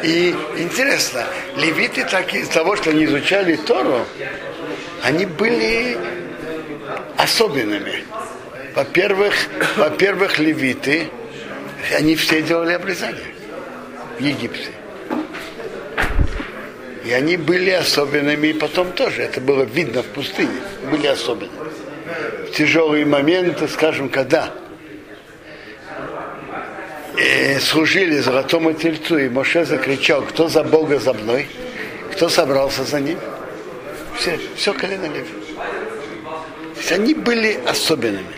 И 0.02 0.34
интересно, 0.56 1.24
левиты 1.56 2.04
так 2.04 2.32
из 2.34 2.48
того, 2.48 2.76
что 2.76 2.90
они 2.90 3.04
изучали 3.04 3.56
Тору, 3.56 4.04
они 5.02 5.26
были 5.26 5.96
особенными. 7.16 8.04
Во-первых, 8.74 9.34
во-первых, 9.76 10.38
левиты, 10.38 11.08
они 11.96 12.16
все 12.16 12.42
делали 12.42 12.72
обрезание 12.72 13.34
в 14.18 14.22
Египте. 14.22 14.70
И 17.04 17.12
они 17.12 17.36
были 17.36 17.70
особенными 17.70 18.48
и 18.48 18.52
потом 18.52 18.92
тоже. 18.92 19.22
Это 19.22 19.40
было 19.40 19.62
видно 19.62 20.02
в 20.02 20.06
пустыне. 20.06 20.60
Были 20.90 21.06
особенными. 21.06 21.56
В 22.46 22.50
тяжелые 22.52 23.06
моменты, 23.06 23.66
скажем, 23.66 24.08
когда 24.08 24.52
служили 27.60 28.18
золотому 28.18 28.72
тельцу, 28.72 29.18
и 29.18 29.28
Моше 29.28 29.64
закричал, 29.64 30.22
кто 30.22 30.48
за 30.48 30.62
Бога 30.62 30.98
за 30.98 31.12
мной, 31.12 31.48
кто 32.12 32.28
собрался 32.28 32.84
за 32.84 33.00
ним. 33.00 33.18
Все, 34.16 34.38
все 34.56 34.72
колено 34.72 35.06
есть 36.88 36.92
они 36.92 37.14
были 37.14 37.60
особенными. 37.66 38.34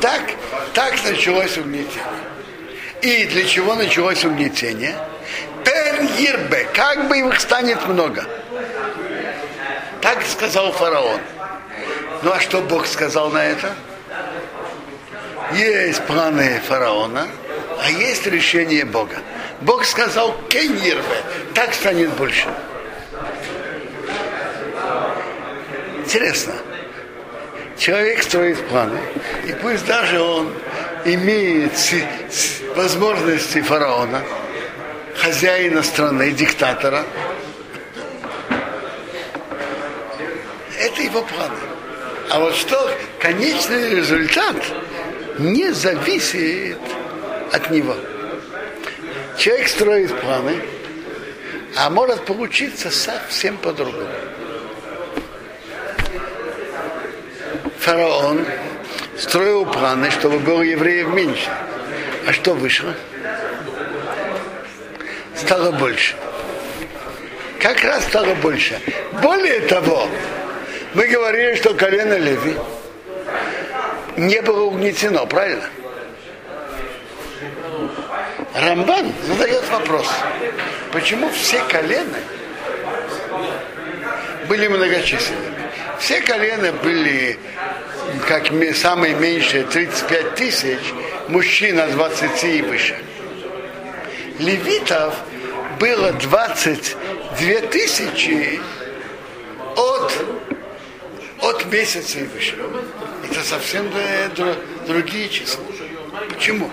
Так, 0.00 0.22
так 0.72 0.94
началось 1.04 1.58
угнетение. 1.58 2.02
И 3.02 3.24
для 3.26 3.44
чего 3.44 3.74
началось 3.74 4.24
угнетение? 4.24 4.96
Пен 5.64 6.08
как 6.72 7.08
бы 7.08 7.18
их 7.18 7.40
станет 7.40 7.86
много. 7.86 8.24
Так 10.00 10.22
сказал 10.26 10.72
фараон. 10.72 11.20
Ну 12.22 12.32
а 12.32 12.40
что 12.40 12.60
Бог 12.60 12.86
сказал 12.86 13.30
на 13.30 13.44
это? 13.44 13.74
Есть 15.54 16.02
планы 16.02 16.60
фараона, 16.66 17.28
а 17.82 17.90
есть 17.90 18.26
решение 18.26 18.84
Бога. 18.84 19.18
Бог 19.60 19.84
сказал 19.84 20.34
Кеньерве, 20.48 21.02
так 21.54 21.74
станет 21.74 22.10
больше. 22.10 22.48
Интересно. 25.98 26.54
Человек 27.78 28.22
строит 28.22 28.58
планы, 28.68 28.98
и 29.48 29.52
пусть 29.52 29.84
даже 29.86 30.20
он 30.20 30.52
имеет 31.04 31.72
возможности 32.76 33.60
фараона, 33.60 34.22
хозяина 35.16 35.82
страны, 35.82 36.30
диктатора, 36.30 37.04
это 40.78 41.02
его 41.02 41.22
планы. 41.22 41.58
А 42.30 42.38
вот 42.38 42.54
что 42.54 42.90
конечный 43.18 43.90
результат 43.96 44.56
не 45.38 45.72
зависит 45.72 46.78
от 47.52 47.70
него. 47.70 47.96
Человек 49.38 49.68
строит 49.68 50.20
планы, 50.20 50.60
а 51.76 51.90
может 51.90 52.24
получиться 52.24 52.90
совсем 52.90 53.56
по-другому. 53.56 54.08
Фараон 57.78 58.46
строил 59.18 59.66
планы, 59.66 60.10
чтобы 60.10 60.38
было 60.38 60.62
евреев 60.62 61.08
меньше. 61.08 61.50
А 62.26 62.32
что 62.32 62.54
вышло? 62.54 62.94
Стало 65.36 65.72
больше. 65.72 66.14
Как 67.60 67.82
раз 67.82 68.04
стало 68.04 68.34
больше. 68.36 68.78
Более 69.20 69.60
того, 69.60 70.08
мы 70.94 71.06
говорили, 71.06 71.56
что 71.56 71.74
колено 71.74 72.16
Леви 72.16 72.56
не 74.16 74.40
было 74.42 74.64
угнетено, 74.64 75.26
правильно? 75.26 75.64
Рамбан 78.54 79.12
задает 79.26 79.68
вопрос, 79.70 80.08
почему 80.92 81.28
все 81.30 81.60
колена 81.68 82.18
были 84.48 84.68
многочисленными? 84.68 85.54
Все 85.98 86.20
колена 86.20 86.72
были, 86.72 87.38
как 88.28 88.50
самые 88.74 89.14
меньшие, 89.14 89.64
35 89.64 90.34
тысяч, 90.34 90.78
мужчин 91.28 91.80
от 91.80 91.92
20 91.92 92.44
и 92.44 92.62
выше. 92.62 92.96
Левитов 94.38 95.14
было 95.80 96.12
22 96.12 97.60
тысячи 97.70 98.60
от, 99.76 100.12
от 101.40 101.64
месяца 101.66 102.20
и 102.20 102.24
выше. 102.24 102.56
Это 103.30 103.42
совсем 103.42 103.90
другие 104.86 105.28
числа. 105.28 105.64
Почему? 106.28 106.70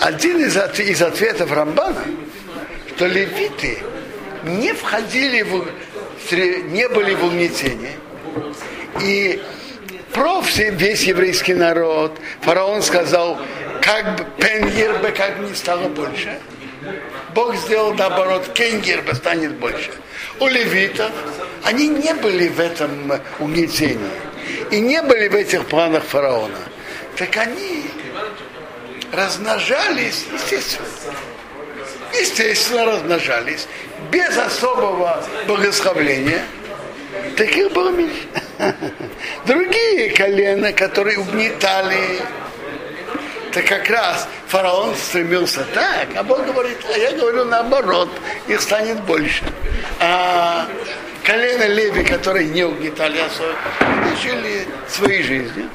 Один 0.00 0.40
из, 0.44 0.56
из 0.56 1.02
ответов 1.02 1.50
Рамбана, 1.50 2.04
что 2.94 3.06
левиты 3.06 3.78
не 4.44 4.72
входили 4.72 5.42
в, 5.42 5.66
не 6.70 6.88
были 6.88 7.14
в 7.14 7.24
угнетении. 7.24 7.92
И 9.00 9.42
про 10.12 10.42
все, 10.42 10.70
весь 10.70 11.04
еврейский 11.04 11.54
народ, 11.54 12.18
фараон 12.42 12.82
сказал, 12.82 13.40
как 13.80 14.16
бы 14.16 14.26
пенгербе 14.38 15.10
как 15.10 15.38
бы 15.38 15.48
не 15.48 15.54
стало 15.54 15.88
больше. 15.88 16.38
Бог 17.34 17.56
сделал 17.56 17.94
наоборот, 17.94 18.48
кенгербе 18.52 19.14
станет 19.14 19.54
больше. 19.54 19.90
У 20.40 20.46
левитов 20.46 21.10
они 21.64 21.88
не 21.88 22.14
были 22.14 22.48
в 22.48 22.60
этом 22.60 23.12
угнетении 23.38 24.33
и 24.70 24.80
не 24.80 25.02
были 25.02 25.28
в 25.28 25.34
этих 25.34 25.66
планах 25.66 26.04
фараона. 26.04 26.58
Так 27.16 27.36
они 27.36 27.84
размножались, 29.12 30.24
естественно. 30.32 30.88
Естественно, 32.12 32.84
размножались 32.86 33.66
без 34.10 34.36
особого 34.36 35.24
богословления. 35.46 36.44
Таких 37.36 37.72
было 37.72 37.90
меньше. 37.90 38.28
Другие 39.46 40.10
колена, 40.10 40.72
которые 40.72 41.18
угнетали, 41.18 42.20
то 43.52 43.62
как 43.62 43.88
раз 43.88 44.28
фараон 44.48 44.94
стремился 44.96 45.64
так, 45.74 46.08
а 46.16 46.22
Бог 46.22 46.44
говорит, 46.44 46.78
а 46.92 46.98
я 46.98 47.12
говорю 47.12 47.44
наоборот, 47.44 48.10
их 48.48 48.60
станет 48.60 49.00
больше. 49.02 49.44
А 50.00 50.66
колено 51.24 51.66
Леви, 51.66 52.04
которые 52.04 52.48
не 52.48 52.64
угнетали 52.64 53.18
особо, 53.18 53.56
жили 54.22 54.66
своей 54.88 55.22
жизнью. 55.22 55.68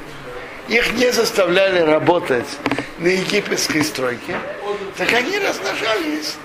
Их 0.68 0.92
не 0.92 1.10
заставляли 1.10 1.80
работать 1.80 2.46
на 2.98 3.08
египетской 3.08 3.82
стройке, 3.82 4.36
так 4.96 5.12
они 5.12 5.38
размножались. 5.38 6.36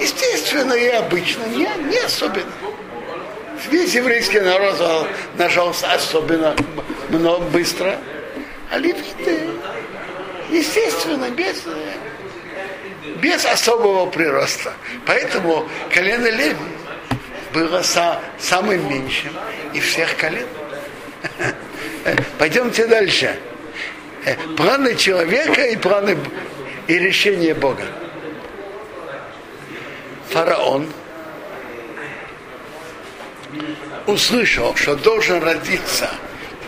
Естественно 0.00 0.72
и 0.72 0.88
обычно, 0.88 1.44
не, 1.44 1.68
не 1.90 1.98
особенно. 1.98 2.46
Весь 3.70 3.94
еврейский 3.94 4.40
народ 4.40 5.08
нажался 5.36 5.92
особенно 5.92 6.56
много, 7.10 7.44
быстро, 7.46 7.98
а 8.70 8.78
левиты, 8.78 9.50
естественно, 10.50 11.28
без, 11.30 11.62
без 13.20 13.44
особого 13.44 14.06
прироста. 14.06 14.72
Поэтому 15.04 15.68
колено 15.90 16.28
Леви 16.28 16.75
было 17.52 17.82
са, 17.82 18.20
самым 18.38 18.88
меньшим 18.88 19.32
из 19.72 19.84
всех 19.84 20.16
колен. 20.16 20.46
Пойдемте 22.38 22.86
дальше. 22.86 23.38
Э, 24.24 24.34
планы 24.56 24.94
человека 24.96 25.62
и 25.62 25.76
планы 25.76 26.18
и 26.86 26.98
решения 26.98 27.54
Бога. 27.54 27.84
Фараон 30.30 30.92
услышал, 34.06 34.74
что 34.76 34.96
должен 34.96 35.42
родиться 35.42 36.10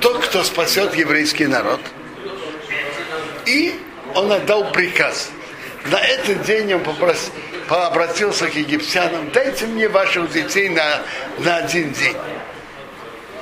тот, 0.00 0.24
кто 0.24 0.42
спасет 0.44 0.94
еврейский 0.94 1.46
народ, 1.46 1.80
и 3.46 3.74
он 4.14 4.30
отдал 4.32 4.70
приказ. 4.72 5.30
На 5.86 5.98
этот 5.98 6.42
день 6.42 6.74
он 6.74 6.82
попросил, 6.82 7.32
обратился 7.76 8.48
к 8.48 8.54
египтянам, 8.54 9.30
дайте 9.30 9.66
мне 9.66 9.88
ваших 9.88 10.30
детей 10.32 10.68
на, 10.68 11.02
на 11.38 11.56
один 11.58 11.92
день. 11.92 12.16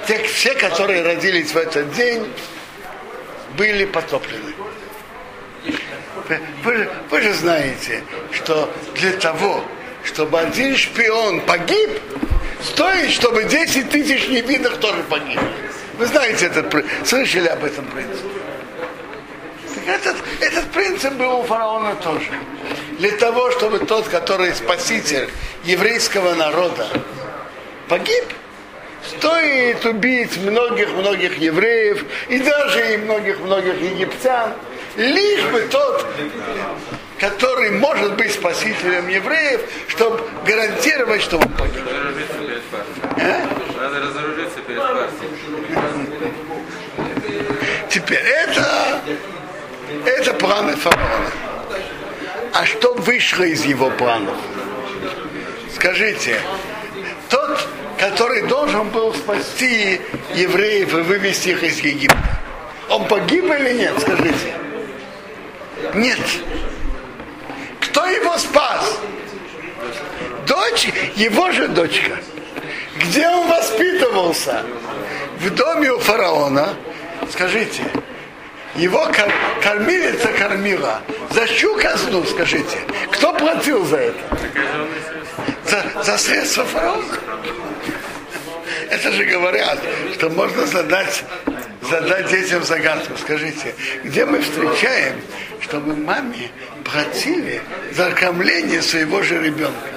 Те, 0.06 0.22
все, 0.24 0.54
которые 0.54 1.02
родились 1.02 1.52
в 1.52 1.56
этот 1.56 1.92
день, 1.92 2.32
были 3.56 3.84
потоплены. 3.84 4.54
Вы, 6.64 6.88
вы 7.10 7.22
же 7.22 7.32
знаете, 7.34 8.02
что 8.32 8.72
для 8.94 9.12
того, 9.12 9.64
чтобы 10.04 10.40
один 10.40 10.76
шпион 10.76 11.40
погиб, 11.42 11.90
стоит, 12.62 13.10
чтобы 13.10 13.44
10 13.44 13.90
тысяч 13.90 14.28
невинных 14.28 14.78
тоже 14.78 15.02
погибли. 15.04 15.40
Вы 15.98 16.06
знаете 16.06 16.46
этот 16.46 16.74
слышали 17.04 17.48
об 17.48 17.64
этом 17.64 17.86
принципе? 17.86 18.28
этот, 19.86 20.16
этот 20.40 20.64
принцип 20.72 21.12
был 21.14 21.40
у 21.40 21.42
фараона 21.42 21.94
тоже. 21.96 22.28
Для 22.98 23.12
того, 23.12 23.50
чтобы 23.50 23.80
тот, 23.80 24.08
который 24.08 24.54
спаситель 24.54 25.28
еврейского 25.64 26.34
народа, 26.34 26.88
погиб, 27.88 28.24
стоит 29.06 29.84
убить 29.84 30.36
многих-многих 30.38 31.38
евреев 31.38 32.04
и 32.28 32.38
даже 32.38 32.94
и 32.94 32.96
многих-многих 32.96 33.80
египтян, 33.82 34.54
лишь 34.96 35.44
бы 35.44 35.60
тот, 35.70 36.06
который 37.18 37.70
может 37.72 38.14
быть 38.16 38.32
спасителем 38.32 39.08
евреев, 39.08 39.60
чтобы 39.88 40.22
гарантировать, 40.46 41.20
что 41.20 41.36
он 41.36 41.48
погиб. 41.50 41.84
Надо 43.78 44.00
разоружиться 44.00 44.60
перед 44.66 44.80
партией. 44.80 45.30
Теперь 47.90 48.18
это, 48.18 49.00
это 50.06 50.32
планы 50.34 50.74
фараона. 50.76 51.30
А 52.58 52.64
что 52.64 52.94
вышло 52.94 53.42
из 53.42 53.66
его 53.66 53.90
планов? 53.90 54.38
Скажите, 55.74 56.40
тот, 57.28 57.68
который 57.98 58.46
должен 58.46 58.88
был 58.88 59.12
спасти 59.12 60.00
евреев 60.34 60.94
и 60.94 61.02
вывести 61.02 61.50
их 61.50 61.62
из 61.62 61.80
Египта. 61.80 62.40
Он 62.88 63.06
погиб 63.08 63.44
или 63.44 63.74
нет, 63.74 63.92
скажите? 64.00 64.54
Нет. 65.96 66.18
Кто 67.78 68.06
его 68.06 68.38
спас? 68.38 69.00
Дочь, 70.46 70.88
его 71.14 71.50
же 71.52 71.68
дочка. 71.68 72.16
Где 72.98 73.28
он 73.28 73.48
воспитывался? 73.48 74.62
В 75.40 75.50
доме 75.50 75.92
у 75.92 75.98
фараона. 75.98 76.70
Скажите, 77.30 77.82
его 78.78 79.04
кор- 79.06 79.32
кормилица 79.62 80.28
кормила. 80.32 81.00
За 81.30 81.46
чью 81.48 81.74
казну, 81.76 82.24
скажите? 82.24 82.78
Кто 83.10 83.32
платил 83.32 83.84
за 83.84 83.96
это? 83.96 84.38
За, 85.64 86.02
за 86.04 86.18
средства 86.18 86.64
фараона. 86.64 87.04
Это 88.90 89.12
же 89.12 89.24
говорят, 89.24 89.78
что 90.14 90.30
можно 90.30 90.66
задать, 90.66 91.24
задать 91.90 92.28
детям 92.30 92.62
загадку. 92.62 93.16
Скажите, 93.18 93.74
где 94.04 94.24
мы 94.24 94.40
встречаем, 94.42 95.20
чтобы 95.60 95.96
маме 95.96 96.50
платили 96.84 97.60
за 97.92 98.10
кормление 98.12 98.82
своего 98.82 99.22
же 99.22 99.42
ребенка? 99.42 99.90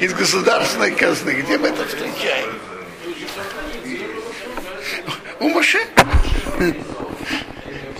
Из 0.00 0.14
государственной 0.14 0.92
казны. 0.92 1.30
Где 1.30 1.58
мы 1.58 1.68
это 1.68 1.84
встречаем? 1.84 2.48
У 5.40 5.48
Моше. 5.48 5.78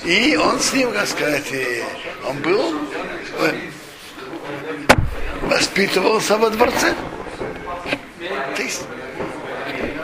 И 0.05 0.37
он 0.37 0.59
с 0.59 0.73
ним, 0.73 0.93
как 0.93 1.07
сказать, 1.07 1.53
он 2.27 2.39
был, 2.39 2.75
э, 3.41 3.53
воспитывался 5.43 6.37
во 6.39 6.51
дворце. 6.51 6.95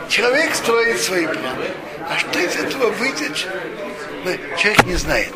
Человек 0.09 0.55
строит 0.55 1.01
свои 1.01 1.25
планы. 1.25 1.65
А 2.07 2.19
что 2.19 2.39
из 2.39 2.55
этого 2.55 2.91
выйдет, 2.91 3.35
человек 4.57 4.85
не 4.85 4.95
знает. 4.95 5.33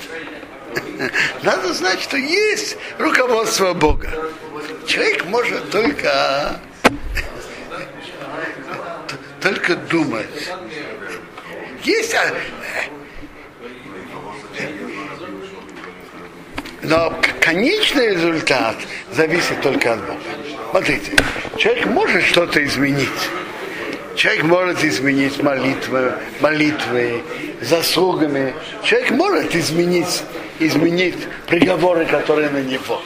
Надо 1.44 1.74
знать, 1.74 2.00
что 2.02 2.16
есть 2.16 2.78
руководство 2.98 3.74
Бога. 3.74 4.10
Человек 4.88 5.26
может 5.26 5.70
только 5.72 6.60
только 9.42 9.76
думать. 9.76 10.50
Есть 11.84 12.14
а, 12.14 12.34
но 16.82 17.14
конечный 17.42 18.14
результат 18.14 18.76
зависит 19.12 19.62
только 19.62 19.94
от 19.94 20.00
Бога. 20.00 20.20
Смотрите, 20.72 21.12
человек 21.58 21.86
может 21.88 22.24
что-то 22.24 22.64
изменить. 22.64 23.10
Человек 24.16 24.44
может 24.44 24.84
изменить 24.84 25.42
молитвы, 25.42 26.14
молитвы, 26.42 27.24
заслугами. 27.62 28.54
Человек 28.84 29.12
может 29.12 29.56
изменить, 29.56 30.24
изменить 30.60 31.16
приговоры, 31.48 32.06
которые 32.06 32.50
на 32.50 32.62
него. 32.62 33.02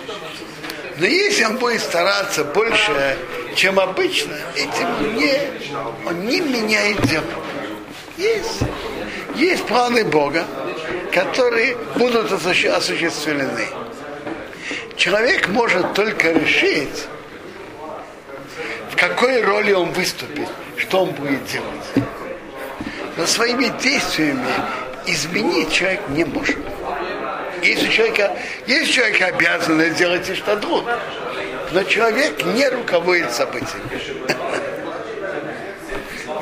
Но 0.97 1.05
если 1.05 1.43
он 1.45 1.57
будет 1.57 1.81
стараться 1.81 2.43
больше, 2.43 3.17
чем 3.55 3.79
обычно, 3.79 4.35
этим 4.55 5.17
не, 5.17 5.33
он 6.07 6.25
не 6.25 6.39
меняет 6.41 7.01
дело. 7.07 7.23
Есть, 8.17 8.59
есть 9.35 9.65
планы 9.65 10.05
Бога, 10.05 10.45
которые 11.13 11.77
будут 11.95 12.31
осуществлены. 12.31 13.67
Человек 14.95 15.47
может 15.49 15.93
только 15.93 16.31
решить, 16.31 17.07
в 18.91 18.95
какой 18.95 19.41
роли 19.41 19.73
он 19.73 19.91
выступит, 19.91 20.47
что 20.77 21.03
он 21.03 21.11
будет 21.11 21.45
делать. 21.45 22.07
Но 23.15 23.25
своими 23.27 23.71
действиями 23.81 24.53
изменить 25.05 25.71
человек 25.71 26.01
не 26.09 26.25
может. 26.25 26.57
Если 27.61 27.89
человека, 27.89 28.35
есть 28.65 28.91
человек 28.91 29.21
обязан 29.21 29.81
сделать 29.93 30.27
и 30.29 30.35
что 30.35 30.57
труд, 30.57 30.83
но 31.71 31.83
человек 31.83 32.43
не 32.43 32.67
руководит 32.69 33.31
событиями. 33.31 34.01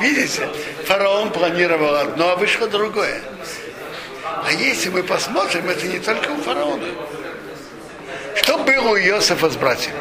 Видите, 0.00 0.48
фараон 0.84 1.30
планировал 1.30 1.94
одно, 1.94 2.30
а 2.30 2.36
вышло 2.36 2.66
другое. 2.66 3.20
А 4.44 4.52
если 4.52 4.90
мы 4.90 5.02
посмотрим, 5.02 5.68
это 5.68 5.86
не 5.86 5.98
только 5.98 6.30
у 6.30 6.36
фараона. 6.38 6.86
Что 8.36 8.58
было 8.58 8.90
у 8.90 8.96
Иосифа 8.96 9.50
с 9.50 9.56
братьями? 9.56 9.96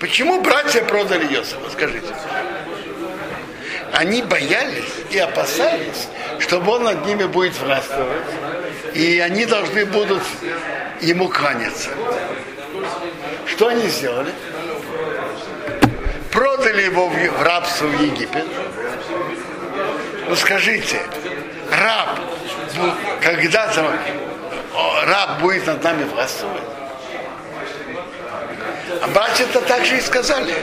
Почему 0.00 0.40
братья 0.40 0.82
продали 0.82 1.26
Иосифа, 1.34 1.70
скажите? 1.70 2.14
Они 3.92 4.22
боялись 4.22 4.90
и 5.10 5.18
опасались, 5.18 6.08
чтобы 6.38 6.72
он 6.72 6.84
над 6.84 7.06
ними 7.06 7.24
будет 7.24 7.58
властвовать, 7.60 8.26
и 8.94 9.20
они 9.20 9.44
должны 9.44 9.84
будут 9.84 10.22
ему 11.00 11.28
кланяться. 11.28 11.90
Что 13.46 13.68
они 13.68 13.86
сделали? 13.88 14.32
Продали 16.32 16.82
его 16.82 17.08
в 17.08 17.42
рабство 17.42 17.86
в 17.86 18.02
Египет. 18.02 18.46
Ну 20.28 20.36
скажите, 20.36 21.02
раб, 21.70 22.18
когда-то 23.20 23.92
раб 25.04 25.40
будет 25.40 25.66
над 25.66 25.82
нами 25.82 26.04
властвовать. 26.04 26.62
А 29.00 29.08
братья-то 29.08 29.60
так 29.62 29.84
же 29.84 29.96
и 29.96 30.00
сказали. 30.00 30.54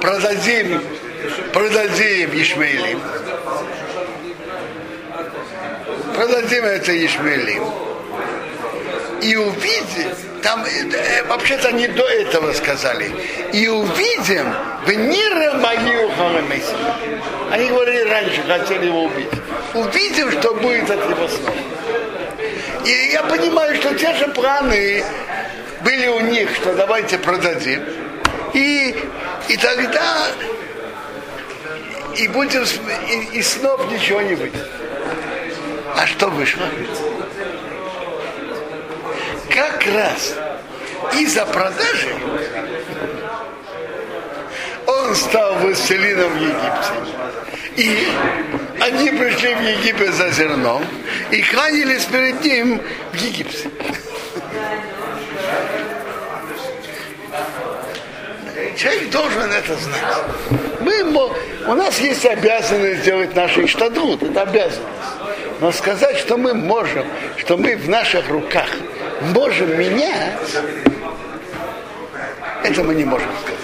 Продадим, 0.00 0.82
продадим 1.52 2.30
Ишмаилим. 2.40 3.00
Продадим 6.14 6.64
это 6.64 7.06
Ишмаилим. 7.06 7.64
И 9.22 9.36
увидим, 9.36 10.14
там 10.42 10.64
э, 10.64 11.22
вообще-то 11.24 11.68
они 11.68 11.86
до 11.88 12.06
этого 12.06 12.52
сказали, 12.52 13.10
и 13.52 13.68
увидим 13.68 14.54
в 14.84 14.90
Нира 14.90 15.54
мою 15.54 16.10
Они 17.50 17.68
говорили 17.68 18.08
раньше, 18.08 18.42
хотели 18.46 18.86
его 18.86 19.04
убить. 19.04 19.30
Увидим, 19.74 20.30
что 20.32 20.54
будет 20.54 20.90
от 20.90 21.10
его 21.10 21.28
снова. 21.28 21.56
И 22.84 23.10
я 23.12 23.22
понимаю, 23.22 23.76
что 23.76 23.94
те 23.94 24.14
же 24.14 24.28
планы 24.28 25.04
были 25.82 26.06
у 26.08 26.20
них, 26.20 26.54
что 26.56 26.74
давайте 26.74 27.18
продадим. 27.18 27.82
И, 28.54 28.96
и 29.48 29.56
тогда 29.56 30.26
и 32.16 32.28
будем 32.28 32.62
и, 32.62 33.38
и 33.38 33.42
снов 33.42 33.90
ничего 33.90 34.20
не 34.22 34.34
выйдет. 34.34 34.66
А 35.96 36.06
что 36.06 36.28
вышло? 36.28 36.66
Как 39.58 39.84
раз 39.86 40.36
из-за 41.14 41.44
продажи 41.44 42.14
он 44.86 45.16
стал 45.16 45.56
властелином 45.56 46.30
в 46.30 46.40
Египте. 46.40 46.92
И 47.74 48.08
они 48.80 49.10
пришли 49.10 49.56
в 49.56 49.60
Египет 49.60 50.14
за 50.14 50.30
зерном 50.30 50.84
и 51.32 51.42
кланялись 51.42 52.04
перед 52.04 52.40
ним 52.44 52.80
в 53.12 53.16
Египте. 53.16 53.68
Человек 58.76 59.10
должен 59.10 59.52
это 59.52 59.74
знать. 59.74 60.60
Мы, 60.78 61.02
у 61.66 61.74
нас 61.74 61.98
есть 61.98 62.24
обязанность 62.24 63.00
сделать 63.00 63.34
наши 63.34 63.66
штадрут, 63.66 64.22
это 64.22 64.42
обязанность. 64.42 64.82
Но 65.60 65.72
сказать, 65.72 66.16
что 66.18 66.36
мы 66.36 66.54
можем, 66.54 67.04
что 67.36 67.56
мы 67.56 67.74
в 67.74 67.88
наших 67.88 68.28
руках 68.28 68.68
можем 69.20 69.78
менять, 69.78 70.38
это 72.64 72.82
мы 72.82 72.94
не 72.94 73.04
можем 73.04 73.28
сказать. 73.42 73.58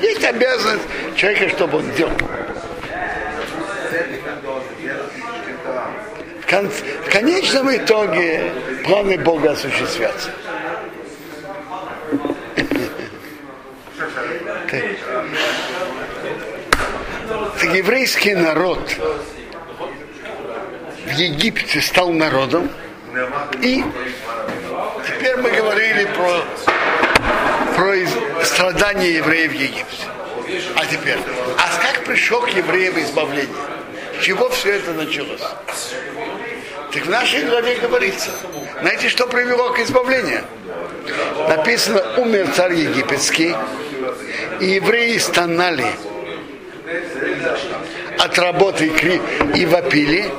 Есть 0.00 0.24
обязанность 0.24 0.84
человека, 1.16 1.48
чтобы 1.50 1.78
он 1.78 1.90
делал. 1.92 2.12
В 6.46 7.10
конечном 7.10 7.74
итоге 7.74 8.52
планы 8.84 9.18
Бога 9.18 9.52
осуществятся. 9.52 10.30
Так 14.66 14.84
еврейский 17.74 18.34
народ 18.34 18.94
в 21.06 21.10
Египте 21.10 21.80
стал 21.80 22.12
народом, 22.12 22.68
и 23.62 23.82
теперь 25.26 25.42
мы 25.42 25.50
говорили 25.50 26.04
про, 26.14 26.44
про 27.74 28.44
страдания 28.44 29.16
евреев 29.16 29.50
в 29.50 29.54
Египте. 29.54 30.06
А 30.76 30.86
теперь, 30.86 31.18
а 31.58 31.82
как 31.82 32.04
пришел 32.04 32.42
к 32.42 32.50
евреям 32.50 32.98
избавление? 33.00 33.48
С 34.20 34.24
чего 34.24 34.48
все 34.50 34.76
это 34.76 34.92
началось? 34.92 35.40
Так 36.92 37.06
в 37.06 37.10
нашей 37.10 37.44
главе 37.44 37.74
говорится. 37.76 38.30
Знаете, 38.80 39.08
что 39.08 39.26
привело 39.26 39.70
к 39.70 39.80
избавлению? 39.80 40.44
Написано, 41.48 42.02
умер 42.18 42.48
царь 42.54 42.74
египетский, 42.74 43.56
и 44.60 44.66
евреи 44.66 45.18
стонали 45.18 45.86
от 48.18 48.38
работы 48.38 48.92
и 49.56 49.66
вопили, 49.66 50.30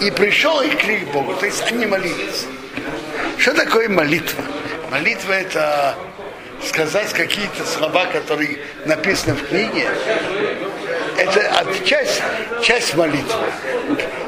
и 0.00 0.10
пришел 0.10 0.62
их 0.62 0.78
крик 0.78 1.08
Богу. 1.12 1.34
То 1.34 1.44
есть 1.44 1.62
они 1.70 1.84
молились. 1.84 2.46
Что 3.40 3.54
такое 3.54 3.88
молитва? 3.88 4.44
Молитва 4.90 5.32
это 5.32 5.94
сказать 6.62 7.10
какие-то 7.14 7.64
слова, 7.64 8.04
которые 8.04 8.58
написаны 8.84 9.34
в 9.34 9.48
книге. 9.48 9.88
Это 11.16 11.66
часть, 11.86 12.20
часть 12.62 12.94
молитвы. 12.94 13.40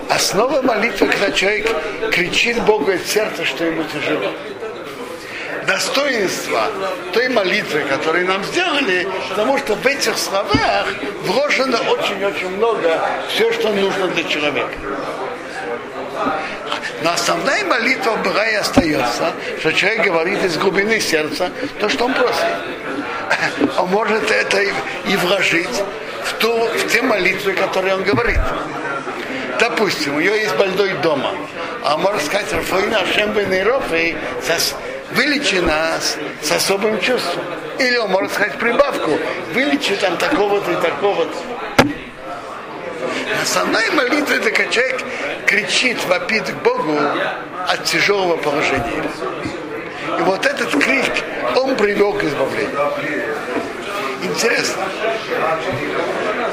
Основа 0.08 0.62
молитвы, 0.62 1.08
когда 1.08 1.30
человек 1.30 1.68
кричит 2.10 2.58
Богу 2.62 2.90
от 2.90 3.06
сердца, 3.06 3.44
что 3.44 3.64
ему 3.64 3.84
тяжело 3.84 4.32
достоинства 5.66 6.68
той 7.12 7.28
молитвы, 7.28 7.80
которую 7.90 8.26
нам 8.26 8.42
сделали, 8.44 9.06
потому 9.28 9.58
что 9.58 9.74
в 9.74 9.86
этих 9.86 10.16
словах 10.16 10.86
вложено 11.24 11.78
очень-очень 11.90 12.48
много 12.56 12.98
все, 13.28 13.52
что 13.52 13.68
нужно 13.72 14.08
для 14.08 14.24
человека. 14.24 14.74
Но 17.02 17.12
основная 17.12 17.64
молитва 17.64 18.16
была 18.16 18.46
и 18.48 18.54
остается, 18.54 19.32
что 19.58 19.72
человек 19.72 20.04
говорит 20.04 20.44
из 20.44 20.56
глубины 20.56 21.00
сердца 21.00 21.50
то, 21.80 21.88
что 21.88 22.06
он 22.06 22.14
просит. 22.14 22.44
Он 23.78 23.88
может 23.88 24.30
это 24.30 24.60
и 24.60 25.16
вложить 25.16 25.82
в, 26.24 26.32
ту, 26.34 26.52
в 26.52 26.88
те 26.92 27.02
молитвы, 27.02 27.52
которые 27.54 27.94
он 27.94 28.02
говорит. 28.02 28.38
Допустим, 29.58 30.16
у 30.16 30.20
него 30.20 30.34
есть 30.34 30.54
больной 30.56 30.92
дома, 31.02 31.30
а 31.84 31.96
может 31.96 32.24
сказать, 32.24 32.52
Рафаина 32.52 33.00
Ашем 33.00 33.32
Бенейрофей 33.32 34.16
вылечи 35.12 35.56
нас 35.56 36.16
с 36.42 36.52
особым 36.52 37.00
чувством. 37.00 37.44
Или 37.78 37.96
он 37.96 38.10
может 38.10 38.32
сказать 38.32 38.58
прибавку, 38.58 39.18
вылечи 39.54 39.96
там 39.96 40.16
такого-то 40.16 40.72
и 40.72 40.76
такого-то. 40.76 41.36
Основная 43.42 43.90
молитва, 43.92 44.34
это 44.34 44.50
когда 44.50 44.70
человек 44.70 45.02
кричит, 45.52 46.02
вопит 46.06 46.48
к 46.48 46.62
Богу 46.62 46.98
от 47.68 47.84
тяжелого 47.84 48.38
положения. 48.38 49.04
И 50.18 50.22
вот 50.22 50.46
этот 50.46 50.70
крик, 50.82 51.12
он 51.54 51.76
привел 51.76 52.14
к 52.14 52.24
избавлению. 52.24 52.74
Интересно. 54.22 54.82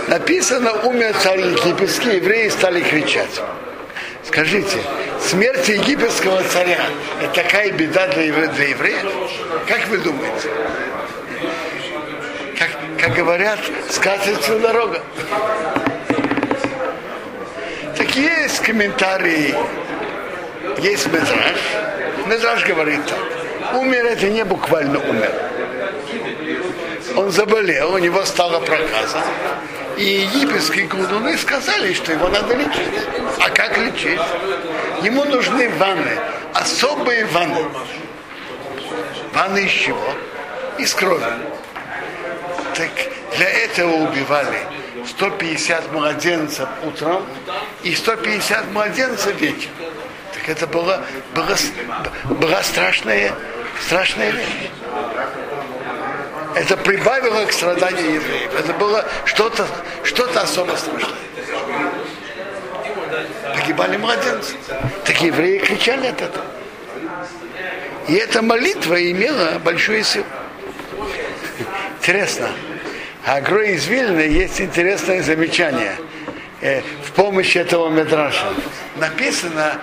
Написано, 0.07 0.73
умер 0.83 1.15
царь 1.21 1.39
египетский, 1.39 2.17
евреи 2.17 2.49
стали 2.49 2.81
кричать. 2.81 3.41
Скажите, 4.27 4.77
смерть 5.21 5.69
египетского 5.69 6.43
царя– 6.43 6.81
это 7.21 7.41
такая 7.41 7.71
беда 7.71 8.07
для, 8.07 8.23
евре- 8.23 8.47
для 8.49 8.67
евреев? 8.69 9.05
Как 9.65 9.87
вы 9.87 9.97
думаете? 9.99 10.49
Как, 12.57 12.69
как 12.99 13.13
говорят, 13.15 13.59
скатится 13.89 14.59
дорога. 14.59 15.01
Есть 18.19 18.59
комментарии, 18.59 19.55
есть 20.79 21.07
Медраж. 21.07 21.57
Медраж 22.27 22.65
говорит 22.65 22.99
так. 23.05 23.75
Умер 23.75 24.05
это 24.07 24.27
не 24.27 24.43
буквально 24.43 24.99
умер. 24.99 25.31
Он 27.15 27.31
заболел, 27.31 27.93
у 27.93 27.97
него 27.97 28.25
стало 28.25 28.59
проказа. 28.59 29.21
И 29.95 30.03
египетские 30.03 30.87
колдуны 30.87 31.37
сказали, 31.37 31.93
что 31.93 32.11
его 32.11 32.27
надо 32.27 32.55
лечить. 32.55 33.07
А 33.39 33.49
как 33.51 33.77
лечить? 33.77 34.19
Ему 35.01 35.23
нужны 35.23 35.69
ванны, 35.69 36.11
особые 36.53 37.23
ванны. 37.23 37.63
Ванны 39.33 39.59
из 39.59 39.71
чего? 39.71 40.13
Из 40.77 40.93
крови. 40.93 41.23
Так 42.75 42.89
для 43.37 43.49
этого 43.49 44.09
убивали 44.09 44.59
150 45.07 45.91
младенцев 45.91 46.67
утром 46.83 47.25
и 47.83 47.95
150 47.95 48.71
младенцев 48.71 49.39
вечером. 49.39 49.73
Так 50.33 50.49
это 50.49 50.67
была, 50.67 51.01
была, 51.35 51.55
была 52.25 52.63
страшная, 52.63 53.33
страшная 53.85 54.31
вещь. 54.31 54.69
Это 56.55 56.77
прибавило 56.77 57.45
к 57.45 57.51
страданию 57.51 58.15
евреев. 58.15 58.59
Это 58.59 58.73
было 58.73 59.05
что-то 59.25 59.67
что 60.03 60.25
особо 60.41 60.75
страшное. 60.75 61.15
Погибали 63.55 63.97
младенцы. 63.97 64.55
Так 65.05 65.21
евреи 65.21 65.59
кричали 65.59 66.07
от 66.07 66.21
этого. 66.21 66.45
И 68.07 68.15
эта 68.15 68.41
молитва 68.41 69.11
имела 69.11 69.59
большую 69.59 70.03
силу. 70.03 70.25
Интересно. 71.99 72.49
А 73.25 73.41
Грой 73.41 73.71
из 73.71 73.85
Вильны 73.87 74.21
есть 74.21 74.61
интересное 74.61 75.21
замечание 75.21 75.95
э, 76.61 76.81
в 77.03 77.11
помощь 77.11 77.55
этого 77.55 77.89
Медраша. 77.89 78.47
Написано 78.95 79.81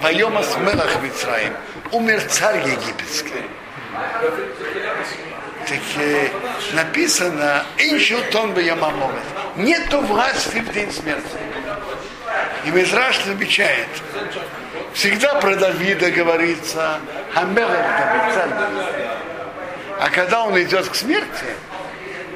Вайомас 0.00 0.56
Мелах 0.58 1.02
Мицраим. 1.02 1.54
Умер 1.92 2.22
царь 2.28 2.58
египетский. 2.60 3.42
Так 5.66 5.78
э, 5.96 6.28
написано 6.74 7.64
Иншил 7.78 8.20
Тон 8.30 8.56
Ямамовет. 8.58 9.24
Нету 9.56 10.00
власти 10.00 10.58
в 10.58 10.72
день 10.72 10.92
смерти. 10.92 11.36
И 12.64 12.70
Мизраш 12.70 13.24
замечает, 13.24 13.88
всегда 14.92 15.34
про 15.40 15.56
Давида 15.56 16.10
говорится, 16.10 16.98
Хамелах 17.32 17.70
Давид, 17.70 18.34
царь 18.34 18.50
Давид. 18.50 18.86
А 20.00 20.10
когда 20.10 20.42
он 20.44 20.60
идет 20.60 20.88
к 20.88 20.94
смерти, 20.94 21.46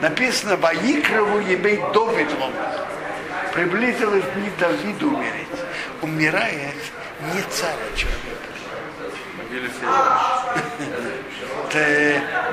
написано 0.01 0.57
Ваикрову 0.57 1.41
ебей 1.41 1.81
Довид 1.93 2.29
Приблизилось 3.53 4.25
дни 4.37 4.51
Давиду 4.59 5.09
умереть. 5.09 5.47
Умирает 6.03 6.77
не 7.35 7.43
царь, 7.51 7.75
а 7.93 7.97
человек. 7.97 8.21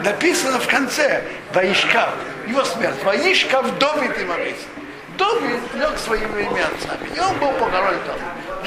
Написано 0.03 0.59
в 0.59 0.67
конце 0.67 1.23
Ваишкав, 1.53 2.09
его 2.47 2.63
смерть. 2.63 3.03
Ваишкав 3.03 3.77
Довид 3.77 4.17
им 4.19 4.27
написано. 4.27 4.73
Довид 5.17 5.73
лег 5.75 5.97
своими 5.97 6.43
отцами. 6.61 7.15
И 7.15 7.19
он 7.19 7.37
был 7.39 7.51
похоронен 7.53 7.99
там. 8.05 8.17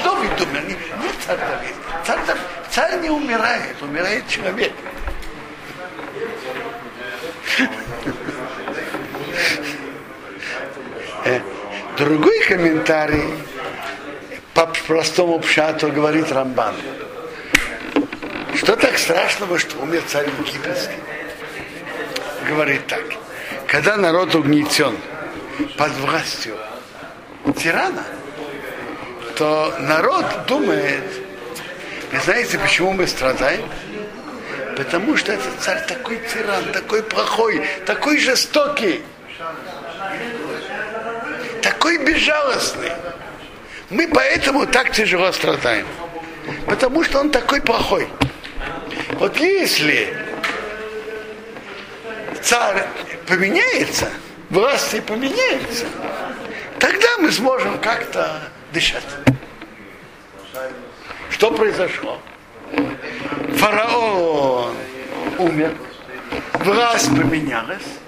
Довид 0.03 0.41
умер, 0.41 0.63
не, 0.65 0.75
не 0.75 1.13
царь 1.27 1.39
Давид. 1.39 1.75
Царь, 2.05 2.19
царь 2.71 3.01
не 3.01 3.11
умирает, 3.11 3.81
умирает 3.83 4.27
человек. 4.29 4.73
Другой 11.97 12.41
комментарий 12.41 13.35
по 14.55 14.67
простому 14.67 15.39
пшату 15.41 15.93
говорит 15.93 16.33
Рамбан. 16.33 16.75
Что 18.55 18.77
так 18.77 18.99
страшного, 18.99 19.59
что 19.59 19.79
умер 19.79 20.03
царь 20.07 20.29
египетский? 20.41 20.97
Говорит 22.49 22.87
так. 22.87 23.05
Когда 23.67 23.97
народ 23.97 24.35
угнетен 24.35 24.97
под 25.77 25.93
властью 25.99 26.57
тирана, 27.57 28.05
то 29.37 29.75
народ 29.79 30.25
думает, 30.47 31.05
вы 32.13 32.21
знаете, 32.21 32.59
почему 32.59 32.93
мы 32.93 33.07
страдаем? 33.07 33.69
Потому 34.77 35.17
что 35.17 35.33
этот 35.33 35.61
царь 35.61 35.85
такой 35.87 36.19
тиран, 36.33 36.65
такой 36.73 37.03
плохой, 37.03 37.65
такой 37.87 38.19
жестокий, 38.19 39.03
такой 41.91 41.99
безжалостный. 42.05 42.93
Мы 43.91 44.09
поэтому 44.09 44.67
так 44.67 44.93
тяжело 44.93 45.33
страдаем. 45.33 45.87
Потому 46.67 47.03
что 47.03 47.21
он 47.21 47.31
такой 47.31 47.61
плохой. 47.61 48.09
Вот 49.13 49.37
если 49.39 50.17
царь 52.43 52.87
поменяется, 53.27 54.09
власти 54.51 55.01
поменяются, 55.01 55.87
тогда 56.79 57.19
мы 57.19 57.33
сможем 57.33 57.79
как-то 57.79 58.41
дышать. 58.73 59.05
Что 61.31 61.51
произошло? 61.51 62.21
Фараон 63.57 64.75
умер, 65.39 65.75
власть 66.55 67.09
поменялась, 67.09 68.00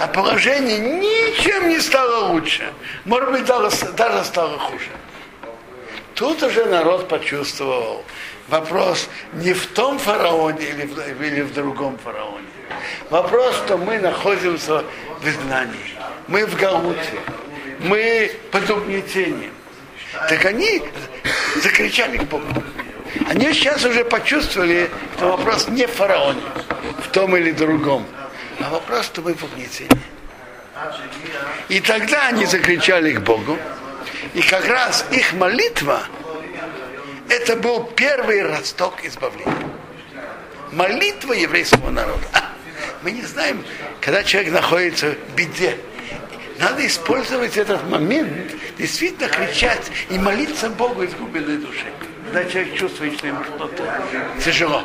а 0.00 0.06
положение 0.06 0.78
ничем 0.78 1.68
не 1.68 1.78
стало 1.78 2.32
лучше. 2.32 2.72
Может 3.04 3.30
быть, 3.32 3.44
даже, 3.44 3.70
даже 3.92 4.24
стало 4.24 4.58
хуже. 4.58 4.88
Тут 6.14 6.42
уже 6.42 6.64
народ 6.64 7.06
почувствовал. 7.08 8.02
Вопрос 8.48 9.08
не 9.34 9.52
в 9.52 9.66
том 9.66 9.98
фараоне 9.98 10.64
или 10.64 10.86
в, 10.86 11.22
или 11.22 11.42
в 11.42 11.52
другом 11.52 11.98
фараоне. 11.98 12.46
Вопрос, 13.10 13.54
что 13.64 13.76
мы 13.76 13.98
находимся 13.98 14.84
в 15.20 15.28
изгнании. 15.28 15.94
Мы 16.28 16.46
в 16.46 16.56
Галуте. 16.56 17.20
Мы 17.80 18.32
под 18.50 18.70
угнетением. 18.70 19.52
Так 20.28 20.44
они 20.46 20.82
закричали 21.62 22.16
к 22.16 22.24
Богу. 22.24 22.44
Они 23.28 23.52
сейчас 23.52 23.84
уже 23.84 24.04
почувствовали, 24.04 24.88
что 25.16 25.36
вопрос 25.36 25.68
не 25.68 25.86
в 25.86 25.90
фараоне, 25.90 26.42
в 27.02 27.08
том 27.08 27.36
или 27.36 27.50
другом, 27.50 28.06
а 28.60 28.70
вопрос, 28.70 29.06
что 29.06 29.22
мы 29.22 29.34
в 29.34 29.42
угнетении. 29.44 29.90
И 31.68 31.80
тогда 31.80 32.28
они 32.28 32.46
закричали 32.46 33.12
к 33.12 33.20
Богу, 33.20 33.58
и 34.34 34.42
как 34.42 34.66
раз 34.66 35.04
их 35.10 35.32
молитва, 35.32 36.02
это 37.28 37.56
был 37.56 37.84
первый 37.84 38.42
росток 38.42 39.04
избавления. 39.04 39.68
Молитва 40.72 41.32
еврейского 41.32 41.90
народа. 41.90 42.22
А, 42.32 42.52
мы 43.02 43.12
не 43.12 43.22
знаем, 43.22 43.64
когда 44.00 44.22
человек 44.22 44.52
находится 44.52 45.12
в 45.12 45.34
беде. 45.34 45.76
Надо 46.58 46.86
использовать 46.86 47.56
этот 47.56 47.88
момент, 47.88 48.52
действительно 48.78 49.28
кричать 49.28 49.90
и 50.10 50.18
молиться 50.18 50.68
Богу 50.68 51.02
из 51.02 51.14
глубины 51.14 51.56
души. 51.56 51.86
Когда 52.24 52.44
человек 52.44 52.76
чувствует, 52.76 53.14
что 53.14 53.26
ему 53.26 53.42
что-то 53.44 54.02
тяжело. 54.44 54.84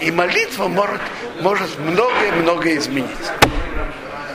И 0.00 0.10
молитва 0.10 0.68
может, 0.68 1.00
может 1.40 1.78
многое-многое 1.78 2.76
изменить. 2.76 3.08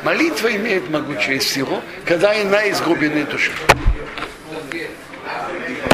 Молитва 0.04 0.54
имеет 0.56 0.90
могучую 0.90 1.40
силу, 1.40 1.82
когда 2.06 2.32
она 2.32 2.64
из 2.64 2.82
глубины 2.82 3.24
души. 3.24 3.52